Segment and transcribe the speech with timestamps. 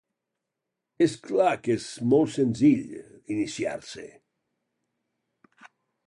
[1.05, 2.95] És clar que és molt senzill,
[3.35, 4.05] iniciar-se.